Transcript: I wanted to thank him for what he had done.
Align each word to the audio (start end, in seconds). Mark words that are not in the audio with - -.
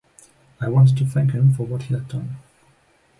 I 0.59 0.67
wanted 0.67 0.97
to 0.97 1.05
thank 1.05 1.29
him 1.33 1.53
for 1.53 1.67
what 1.67 1.83
he 1.83 1.93
had 1.93 2.07
done. 2.07 2.37